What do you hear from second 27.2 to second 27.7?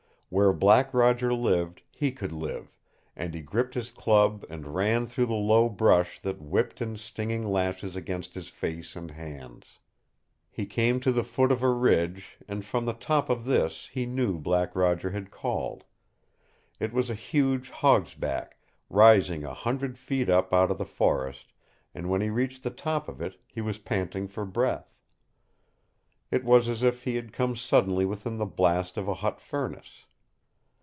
come